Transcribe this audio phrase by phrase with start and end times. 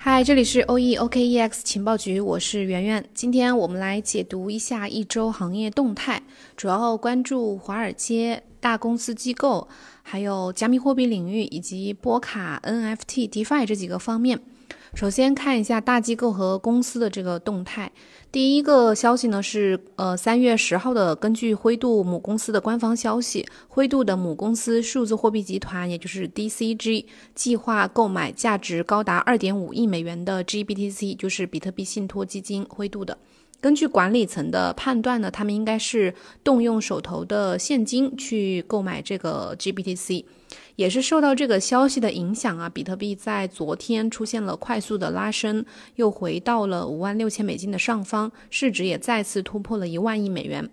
[0.00, 3.04] 嗨，这里是 O E O K E X 情报局，我是圆圆。
[3.14, 6.22] 今天我们来解读一下一周行业动态，
[6.56, 9.66] 主要关注华尔街、大公司机构，
[10.02, 14.40] 还有加密货币领域以及波卡、NFT、DeFi 这几个方面。
[14.94, 17.90] 首先看一下大机构和公司的这个动态。
[18.30, 33.16] 第一个消息呢是，呃，三月十号的，根据灰度母公司的官方消息，灰度的母公司数字货币集团，也就是 DCG，计划购买价值高达二点五亿美元的 GBTC，就是比特币信托基金灰度的。
[33.60, 40.24] 根据管理层的判断呢，他们应该是动用手头的现金去购买这个 GBTC。
[40.76, 45.64] 也是受到这个消息的影响啊，比特币在昨天出现了快速的拉升，
[45.96, 50.70] 又回到了五万六千美金的上方，市值也再次突破了一万亿美元。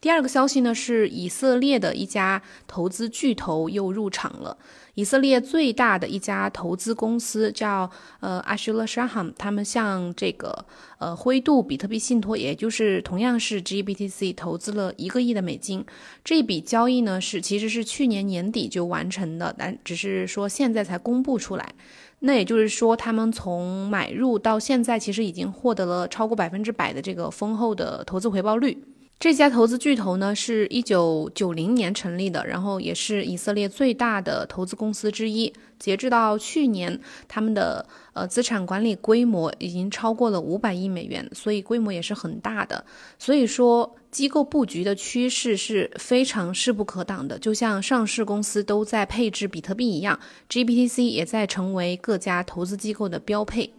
[0.00, 4.56] 第二个消息呢，是以色列的一家投资巨头又入场了。
[4.94, 7.90] 以色列最大的一家投资公司叫
[8.20, 10.64] 呃 Ashula Shaham，他们向这个
[10.98, 15.84] 呃灰度比特币信托，也就是同样是 GBTC 投资了一个亿的美金。
[16.24, 21.74] 这笔交易呢是其实是去年年底就完成的，但只是说现在才公布出来。
[22.20, 28.82] 那也就是说，他们从买入到现在，其实已经获得了超过百分之百的这个丰厚的投资回报率。
[29.20, 35.50] 这家投资巨头呢，是一九九零年成立的，然后也是以色列最大的投资公司之一。
[35.78, 42.84] 截至到去年，他们的呃资产管理规模已经超过了五百亿美元，所以规模也是很大的。
[43.18, 50.20] 所以说，机构布局的趋势是非常势不可挡的，就像上市公司都在配置比特币一样
[50.50, 53.72] ，GBTC 也在成为各家投资机构的标配。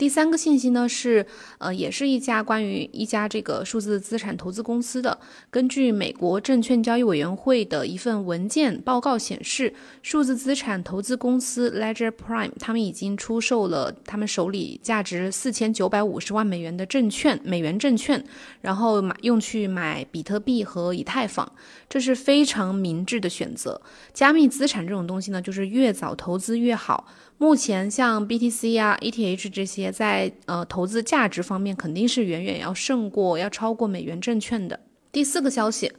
[0.00, 1.26] 第三个信息呢是，
[1.58, 5.20] 呃，也是一家关于一家这个数字资产投资公司的。
[5.50, 18.24] 根据美国证券交易委员会的一份文件报告显示，数字资产投资公司 Ledger Prime 他们已经出售了他们手里价值四千九百五十万美元的证券，美元证券，
[18.62, 21.52] 然后买用去买比特币和以太坊，
[21.90, 23.78] 这是非常明智的选择。
[24.14, 27.06] 加密资产这种东西呢，就是越早投资越好。
[27.40, 34.78] 目前像 BTC 啊、ETH 这些，在呃投资价值方面肯定是远远要胜过、要超过美元证券的。
[35.10, 35.90] 第四个消息，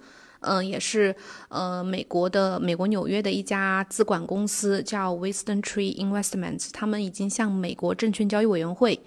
[0.41, 1.16] 嗯，也是
[1.50, 9.01] 呃美国的美国纽约的一家资管公司叫 Wisdom Tree Investments，他们已经向美国证券交易委员会。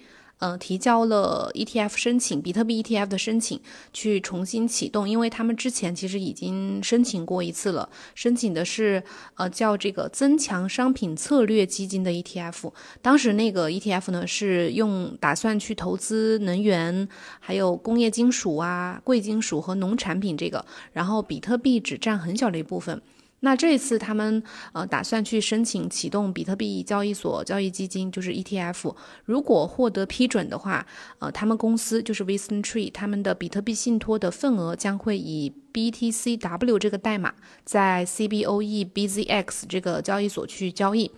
[0.45, 3.59] 呃，提交了 ETF 申请，比特币 ETF 的申请，
[3.95, 9.03] 去重新启动，因为他们之前其实已经申请过一次了，申请的是
[9.37, 17.09] 呃叫这个增强商品策略基金的 ETF，当时那个 ETF 呢是用打算去投资能源，
[17.41, 20.63] 还有工业金属啊、贵金属和农产品这个，
[20.93, 23.01] 然后比特币只占很小的一部分。
[23.45, 28.95] 那这一次他们呃打算去申请启动比特币交易所交易基金，就是 ETF。
[29.27, 30.87] 如果获得批准的话，
[31.19, 37.35] 呃，他们公司就是 Wisdom Tree，他们的比特币信托的份额将会以 BTCW 这个代码
[37.65, 41.11] 在 CBOE BZX 这个交易所去交易。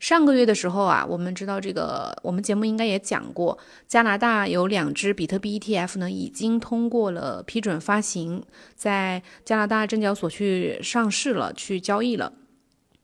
[0.00, 8.42] 上个月的时候啊，我们知道这个，我们节目应该也讲过，加拿大有两只比特币 ETF 呢，已经通过了批准发行，
[8.76, 12.32] 在加拿大证交所去上市了，去交易了。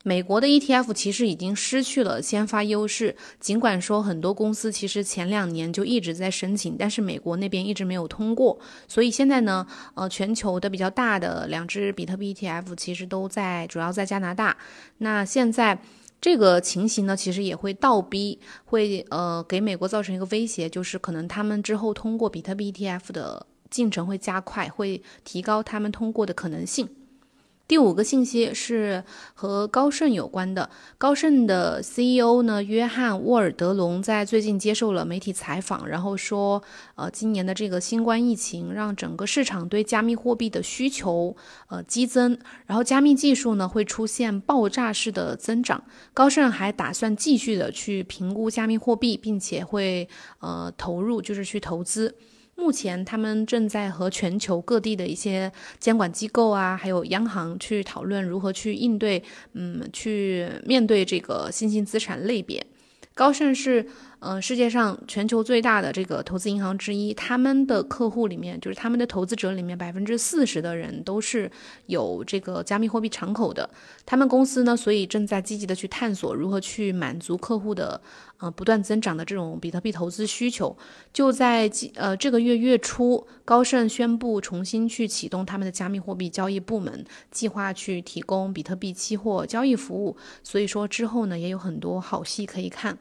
[0.05, 8.57] 美国的 ETF 其实已经失去了先发优势，尽管说很多公司其实前两年就一直在申请，但是美国那边一直没有通过，
[8.87, 14.57] 所以现在呢，呃，全球的比较大的两只比特币 ETF 其实都在，主要在加拿大。
[14.99, 15.77] 那现在。
[16.25, 26.89] 这个情形呢，其实也会倒逼，会呃给美国造成一个威胁，就是可能他们之后通过比特币 ETF 的进程会加快，会提高他们通过的可能性。
[27.67, 29.03] 第五个信息是
[29.33, 30.69] 和高盛有关的。
[30.99, 36.63] 高盛的 CEO 呢，约翰沃尔德隆在最近接受了媒体采访，然后说，
[36.95, 41.35] 呃，今年的这个新冠疫情让整个市场对加密货币的需求
[41.69, 45.83] 呃激增，然后加密技术呢会出现爆炸式的增长。
[46.13, 50.07] 高盛还打算继续的去评估加密货币，并且会
[50.41, 52.15] 呃投入，就是去投资。
[52.57, 59.23] 目前，他们正在和全球各地的一些监管机构啊，还有央行去讨论如何去应对，
[59.53, 62.67] 嗯，去面对这个新兴资产类别。
[63.15, 63.87] 高盛是。
[64.27, 71.51] 嗯，世界上全球最大的这个投资银行之一，他们的客户里面，就是他们的投资者里面，百分之四十的人都是
[71.87, 73.69] 有这个加密货币敞口的。
[74.07, 78.01] 他们公司呢，所以正在积极的去探索如何去满足客户的
[78.39, 80.75] 呃不断增长的这种比特币投资需求。
[81.13, 90.17] 就在呃这个月月初，高盛宣布重新去启动他们的加密货币交易部门，计划去提供比特币期货交易服务。
[90.43, 92.97] 所以说之后呢，也有很多好戏可以看。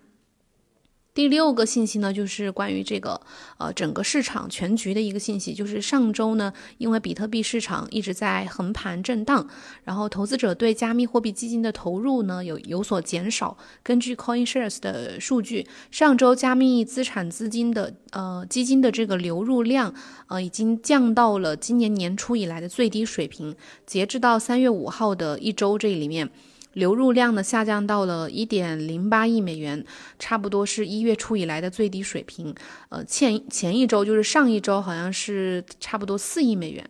[1.14, 3.22] 第六个信息呢，就是关于这个
[3.60, 9.48] 呃整个市场全局的一个信息，就是上周呢，因为比特币市场一直在横盘震荡，
[9.84, 13.56] 然后投资者对加密货币基金的投入呢有有所减少。
[13.84, 19.94] 根据 CoinShares 的数据，上周加密资产资金的呃基金的这个流入量
[20.28, 23.56] 呃已经降到了今年年初以来的最低水平。
[23.86, 26.32] 截至到三月五号的一周这里面。
[26.74, 29.84] 流入量呢下降到了一点零八亿美元，
[30.20, 32.54] 差不多是一月初以来的最低水平。
[32.90, 36.90] 呃，前前一周就是上一周好像是差不多四亿美元。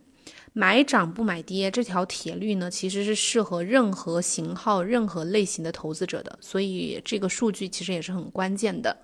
[0.56, 8.96] 买涨不买跌这条铁律呢，其实是适合任何型号、任何类型的投资者的，所以这个数据其实也是很关键的。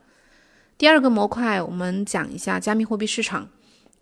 [0.79, 3.49] 第二个模块，我们讲一下加密货币市场。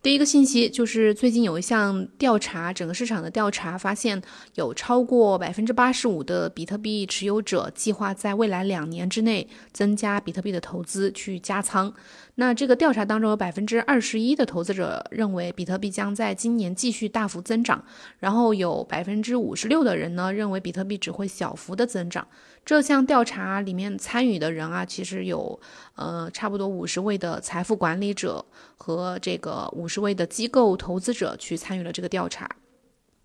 [0.01, 4.23] 第一个信息就是最近有一项调查，整个市场的调查发现，
[4.55, 11.93] 有超过百分之八十五的比特币持有者计划在未来两年之内增加比特币的投资，去加仓。
[12.41, 17.85] 那这个调查当中有百分之二十一的投资者认为比特币将在今年继续大幅增长，
[18.21, 22.25] 然后有百分之五十六的人呢认为比特币只会小幅的增长。
[22.65, 25.59] 这项调查里面参与的人啊，其实有
[25.97, 28.45] 呃差不多五十位的财富管理者
[28.77, 32.49] 和这个五十位的机构投资者去参与了这个调查。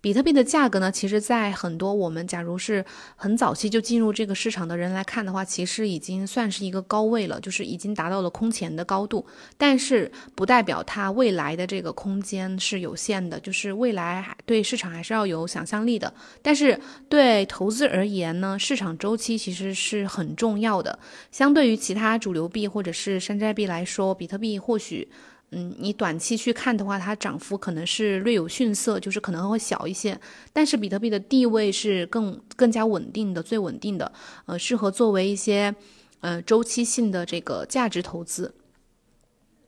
[0.04, 2.84] 比特币的价格呢，其实，在很多我们假如是
[3.16, 9.24] 很早期就进入这个市场的人来看的话，其实已经算是一个高位了，就是已经达到了空前的高度。
[9.56, 16.12] 但是，不代表它未来的这个空间是有限的，就是未来还对市场还是要有想象力的。
[16.42, 16.78] 但是，
[17.08, 20.98] 对投资而言呢，市场周期其实是很重要的。
[21.32, 25.08] 相对于其他主流币或者是山寨币来说，比特币或许。
[25.54, 30.18] 嗯，你短期去看的话，它涨幅可能是略有逊色，就是可能会小一些。
[30.52, 34.12] 但是比特币的地位是更更加稳定的，最稳定的，
[34.46, 35.74] 呃，适合作为一些
[36.20, 38.52] 呃周期性的这个价值投资。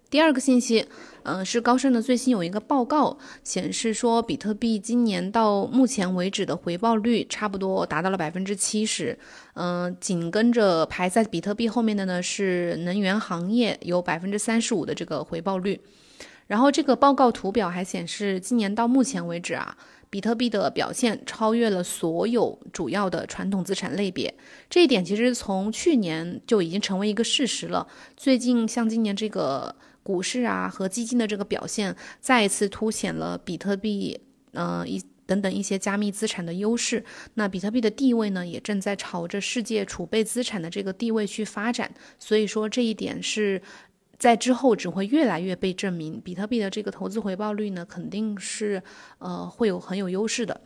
[0.09, 0.87] 第二个信息，
[1.25, 9.19] 嗯，是高盛的最新有一个报告显示说，比特币今年到目前为止的回报率差不多达到了百分之七十，
[9.55, 15.81] 嗯，紧跟着排在比特币后面的呢是能源行业，有百分之三十五的这个回报率。
[16.47, 19.77] 然后这个报告图表还显示，今年到目前为止啊，
[20.09, 24.33] 比特币的表现超越了所有主要的传统资产类别。
[24.71, 27.89] 这一点其实从去年就已经成为一个事实了。
[28.17, 29.75] 最近像今年这个。
[30.07, 34.21] 股市啊和基金的这个表现，再一次凸显了比特币，
[34.53, 37.05] 呃一等等一些加密资产的优势。
[37.35, 41.93] 那比特币的地位呢，也正在朝着世界储备资产的这个地位去发展。
[42.21, 43.61] 所以说这一点是
[44.17, 48.81] 在之后只会越来越被证明，比特币的这个投资回报率呢，肯定是
[49.19, 50.61] 呃会有很有优势的。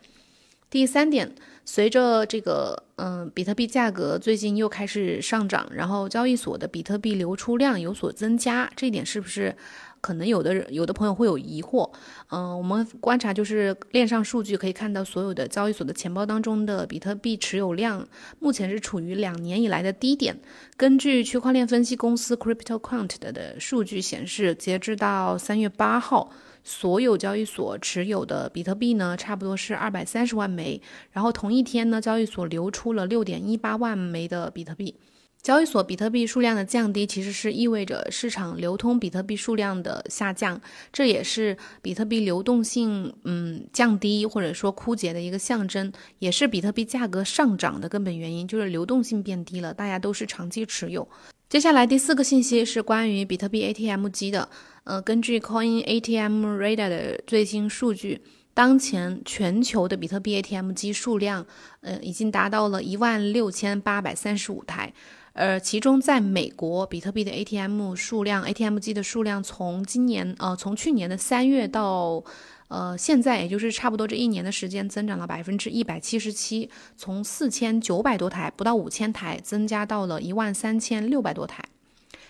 [0.71, 1.29] 第三点，
[1.65, 9.53] 随着这个嗯，比特币价格最近又开始上涨，然后交易所的比特币流出量有所增加，这一点是不是
[9.99, 11.91] 可能有的人有的朋友会有疑惑？
[12.29, 18.07] 嗯，我们观察就是链上数据可以看到，所有的交易所的钱包当中的比特币持有量
[18.39, 20.39] 目前是处于两年以来的低点。
[20.77, 26.31] 根据区块链分析公司 CryptoQuant 的数据显示，截至到三月八号。
[26.63, 30.81] 所有交易所持有的比特币呢，差不多是二百三十万枚。
[31.11, 34.95] 然后同一天呢，交易所流出了六点一八万枚的比特币。
[35.41, 40.61] 交易所比特币数量的降低，其实是意味着市场流通比特币数量的下降，
[40.93, 51.07] 这也是比特币流动性嗯降低或者说枯竭的一个象征，也是比特币价格上涨的根本原因，就是流动性变低了，大家都是长期持有。
[51.51, 54.47] 接下来第四个信息是关于比特币 ATM 机的。
[54.85, 58.21] 呃，根据 Coin ATM Radar 的最新数据，
[58.53, 61.45] 当前全球的比特币 ATM 机数量，
[61.81, 64.93] 呃，已经达到了一万六千八百三十五台。
[65.33, 72.23] 呃，其中在美国，比特币的 ATM 数量，ATM 机的数量，从今年，呃，从去年的三月到，
[72.71, 81.61] 呃，现在，也就是差不多这一年的时间，增长了百分之一百七十七，从四千九百多台，不到五千台，增加到了一万三千六百多台。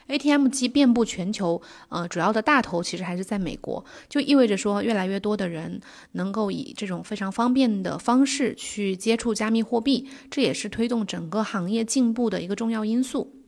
[0.07, 5.79] ATM 机遍布全球，呃，主要的大头其实还是在美国，就意味着说，越来越多的人
[6.13, 13.40] 能够以这种非常方便的方式去接触加密货币，这也是推动整个行业进步的一个重要因素。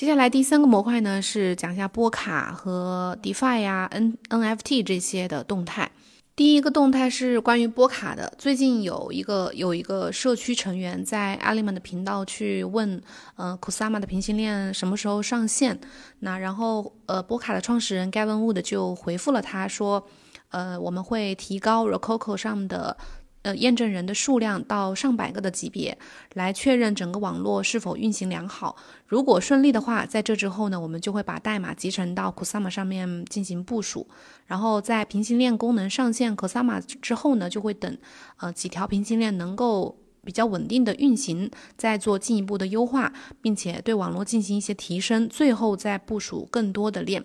[0.00, 5.90] 接下来第三个模块呢，是讲一下波卡和 DeFi 呀、N NFT 这些的动态。
[6.34, 8.32] 第一个动态是关于波卡的。
[8.38, 12.98] 最近有一个有一个社区成员在 Element 的频道去问，
[13.36, 15.78] 呃，Kusama 的平行链什么时候上线？
[16.20, 20.06] 那然后，呃，波卡的创始人 Gavin Wood 就回复了他说，
[20.48, 22.96] 呃，我们会提高 Rococo 上的
[23.42, 25.96] 呃，验证人的数量到上百个的级别，
[26.34, 28.76] 来确认整个网络是否运行良好。
[29.06, 34.06] 如果顺利的话，在这之后呢，我们就会把代码集成到 Kusama 上面进行部署。
[34.46, 37.96] 然后在平行链功能上线 Kusama 之后呢，就会等
[38.36, 47.24] 呃几条平行链能够比较稳定的运行，再做进一步的优化，并且对网络进行一些提升，最后再部署更多的链。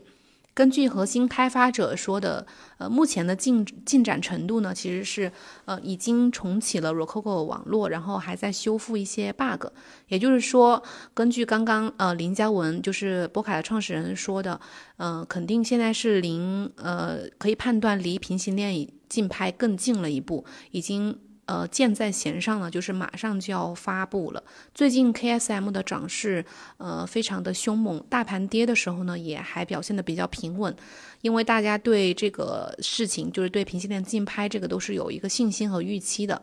[0.56, 2.48] 根据核心开发者说的，
[2.78, 5.30] 呃，目前的进进展程度呢，其实是，
[5.66, 9.68] 呃，已经重启了 Rococo 网络，然后还在修复一些 bug。
[10.08, 10.82] 也就是说，
[11.14, 14.60] 根据刚刚呃林嘉文就是波卡的创始人说的，
[14.96, 16.40] 呃，肯定现在是离
[16.78, 21.20] 呃可以判断离平行链竞拍更近了一步，已经。
[21.46, 24.44] 呃，箭在弦上了，就是马上就要发布了。
[24.74, 26.44] 最近 KSM 的涨势，
[26.78, 28.04] 呃，非常的凶猛。
[28.10, 30.76] 大盘跌的时候呢，也还表现的比较平稳，
[31.22, 36.42] 因为大家对这个事情，就是对平行链竞拍这个都是有一个信心和预期的。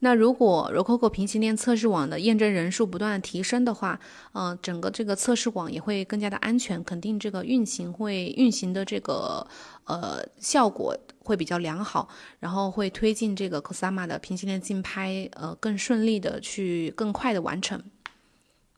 [0.00, 3.98] 那如果 Rococo 平行链测试网的验证人数不断提升的话，
[4.32, 9.46] 呃，整个这个测试网也会更加的安全，肯定这个运行会运行的这个
[9.84, 12.08] 呃效果会比较良好，
[12.38, 17.82] 然后会推进这个 Cosama 的平行链竞拍呃更顺利的去更快的完成。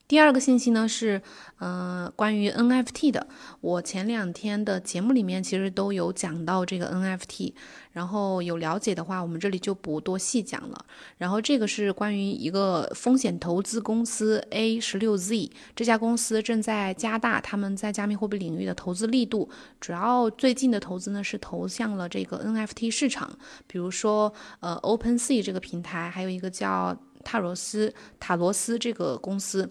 [0.09, 1.21] 第二个信息呢是，
[1.59, 3.27] 呃，关于 NFT 的。
[3.61, 7.53] 我前两天的节目里面其实都有讲到这个 NFT，
[7.91, 10.87] 然后有了解的话，我们这里就不多细讲了。
[11.19, 23.37] 然后这个是关于一个风险投资公司 A 十六 Z 这家公司正在加大他们在加密货币领域的投资力度，主要最近的投资呢是投向了这个 NFT 市场，
[23.67, 29.69] 比如说呃 OpenSea 这个平台，还有一个叫塔罗斯塔罗斯这个公司。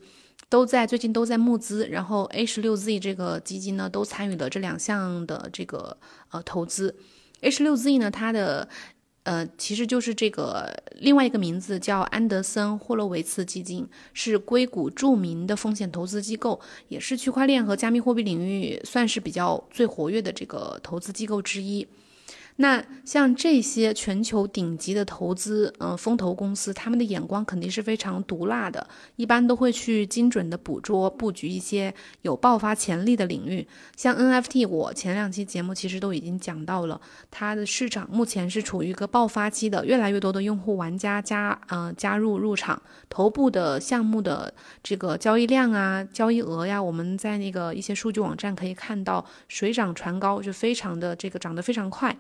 [0.49, 5.97] 都在最近都在募资，然后 A 十六 Z 这个基金呢都参与了这两项的这个
[6.29, 6.95] 呃投资。
[7.41, 8.69] A 十六 Z 呢，它的
[9.23, 21.87] 呃其实就是这个另外一个名字叫安德森霍洛维茨基金，是硅谷著名的风险投资机构，也是区块链和加密货币领域算是比较最活跃的这个投资机构之一。
[22.57, 33.67] 那像这些全球顶级的投资，嗯，风投公司，他们的眼光肯定是非常毒辣的，一般都会去精准的捕捉、布局一些有爆发潜力的领域。
[33.97, 52.15] 像 NFT，我前两期节目其实都已经讲到了，它的市场目前是处于一个爆发期的，越来越多的用户玩家加，呃，加入入场，头部的项目的这个交易量啊、交易额呀，我们在那个一些数据网站可以看到水涨船高，就非常的这个涨得非常快。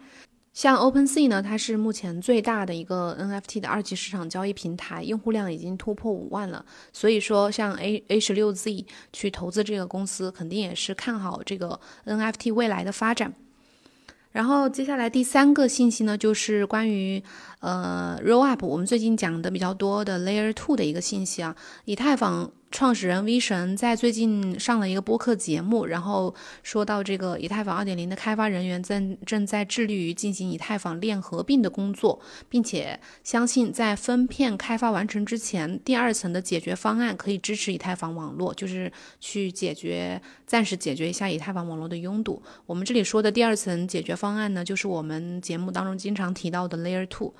[0.55, 6.65] 像 OpenSea 呢，它是目前最大的一个 NFT 的二级市场交易平台，用户量已经突破五万了。
[6.93, 13.33] 所以说，像 A A 十六 Z 去投资这个公司，肯定也是看好这个 NFT 未来的发展。
[14.31, 17.21] 然后接下来第三个信息呢，就是关于
[17.59, 22.49] 呃 Rollup，我们最近讲的比较多的 Layer Two 的一个信息啊，以太坊。
[22.71, 32.19] 创始人 V 神在最近上了一个播客节目，然后说到这个以太坊2.0的开发人员正正在致力于进行以太坊链合并的工作，
[32.49, 38.91] 并且相信在分片开发完成之前，第二层的解决方案可以支持以太坊网络，就是
[39.21, 42.43] 去解决暂时解决一下以太坊网络的拥堵。
[42.65, 47.33] 我们这里说的第二层解决方案呢，就是我们节目当中经常提到的 Layer Two。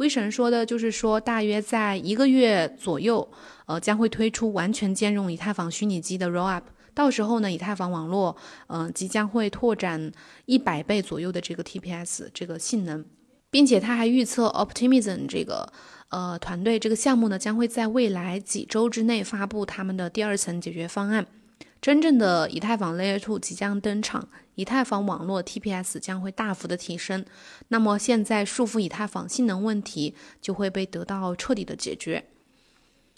[0.00, 3.30] 威神说的就是说，大约在一个月左右，
[3.66, 6.62] 呃，将会推出完全兼容以太坊虚拟机的 Rollup。
[6.94, 8.34] 到时候呢，以太坊网络，
[8.68, 10.10] 嗯，即将会拓展
[10.46, 13.04] 一百倍左右的这个 TPS 这个性能，
[13.50, 15.70] 并且他还预测 Optimism 这个，
[16.08, 21.26] 呃，团队这个项目呢，将会在未来几周之内发布他们的第二层解决方案。
[21.80, 27.24] 真正的以太坊 Layer Two 即将登场，以太坊网络 TPS 将会大幅的提升，
[27.68, 32.26] 那么现在束缚以太坊性能问题就会被得到彻底的解决。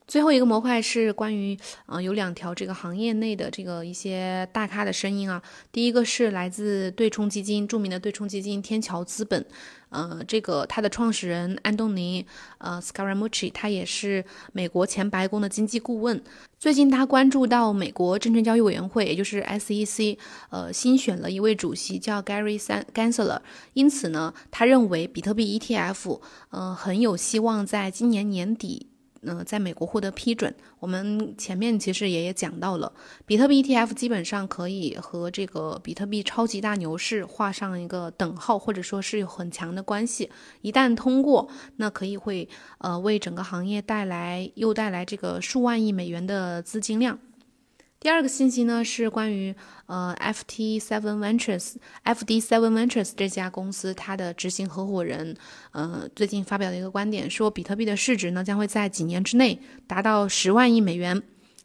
[0.07, 5.43] 最后一个模块是关于，呃，有两条这个行业内的这个一些大咖的声音啊。
[5.71, 9.45] 第一个是来自对冲基金，著名的对冲基金天桥资本，
[9.93, 12.27] 呃，这个它的创始人安东尼，
[12.59, 16.21] 呃，Scaramucci，他也是美国前白宫的经济顾问。
[16.59, 20.17] 最近他关注到美国证券交易委员会，也就是 SEC，
[20.51, 22.59] 呃，新选了一位主席叫 Gary
[22.95, 23.41] Gensler，
[23.75, 26.21] 因此呢，他认为比特币 ETF，
[26.51, 28.92] 呃，很有希望在今年年底。
[29.25, 32.93] 嗯，在美国获得批准，我们前面其实也也讲到了，
[33.25, 40.29] 比特币 ETF 基本上可以和这个比特币超级大牛市画上一个等号，或者说是有很强的关系。
[40.61, 42.49] 一旦通过，那可以会
[42.79, 47.17] 呃为整个行业带来又带来这个数万亿美元的资金量。
[48.03, 49.55] 第二个信息呢是关于
[49.87, 55.37] 呃 FT Seven Ventures FD Seven Ventures 这家公司它的执行合伙人
[55.71, 59.57] 呃最近发表的一个观点，说比特币的市值呢将会在几年之内
[59.87, 61.23] 达到十万亿美元。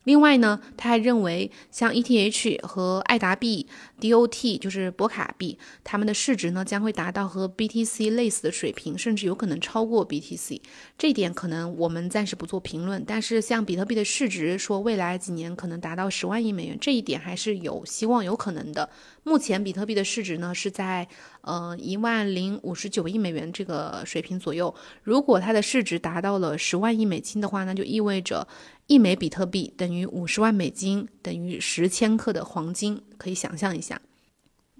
[0.07, 3.67] 另外呢，他还认为像 ETH 和爱达币、
[3.99, 10.61] DOT 就是博卡币，它们的市值呢将会达到和 BTC 类似的水平，甚至有可能超过 BTC。
[10.97, 13.03] 这一点可能我们暂时不做评论。
[13.05, 18.89] 但是像比特币的市值，说未来几年可能达到十万亿美元，这一点还是有希望、有可能的。
[19.27, 21.05] 目前比特币的市值呢是在
[21.41, 24.73] 呃一万零五十九亿美元这个水平左右。
[25.03, 28.47] 如果它的市值达到了十万亿美金的话，那就意味着。
[28.87, 34.01] 一枚比特币等于五十万美金，等于十千克的黄金，可以想象一下。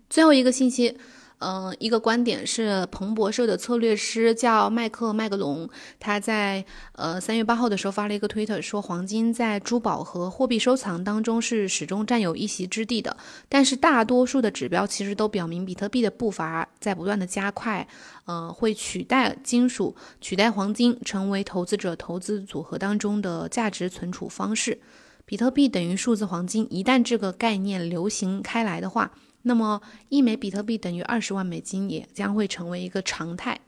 [0.10, 0.98] 最后一个信息。
[1.40, 13.16] 嗯，一个观点是彭博社的策略师叫麦克麦格隆，他在呃三月八号的时候发了一个推特，说黄金在珠宝和货币收藏当中是始终占有一席之地的。
[13.48, 17.88] 但是大多数的指标其实都表明，比特币的步伐在不断的加快，
[18.26, 24.82] 呃，会取代金属、取代黄金，成为投资者投资组合当中的价值存储方式。
[25.26, 29.12] 比特币等于数字黄金，一旦这个概念流行开来的话。
[29.48, 33.60] 那么，一枚比特币等于二十万美金，也将会成为一个常态。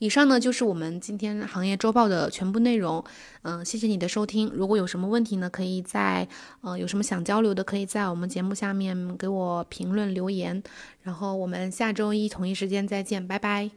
[0.00, 3.04] 以上呢，就是我们今天行业周报的全部内容。
[3.42, 4.48] 嗯，谢谢你的收听。
[4.54, 6.28] 如果有什么问题呢，可以在
[6.60, 10.62] 呃有什么想交流的，可以在我们节目下面给我评论留言。
[11.02, 13.70] 然后我们下周一同一时间再见，拜拜。